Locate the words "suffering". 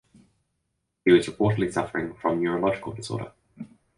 1.71-2.15